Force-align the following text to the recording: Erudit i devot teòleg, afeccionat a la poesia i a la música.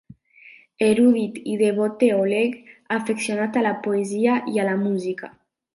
Erudit 0.85 1.37
i 1.51 1.57
devot 1.61 2.01
teòleg, 2.05 2.59
afeccionat 2.99 3.61
a 3.63 3.67
la 3.69 3.79
poesia 3.87 4.41
i 4.57 4.63
a 4.65 4.71
la 4.73 4.77
música. 4.89 5.37